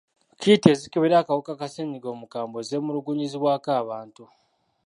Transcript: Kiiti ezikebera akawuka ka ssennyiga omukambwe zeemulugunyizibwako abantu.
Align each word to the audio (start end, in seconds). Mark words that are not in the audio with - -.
Kiiti 0.39 0.67
ezikebera 0.73 1.15
akawuka 1.19 1.51
ka 1.59 1.67
ssennyiga 1.69 2.07
omukambwe 2.15 2.59
zeemulugunyizibwako 2.67 3.69
abantu. 3.81 4.23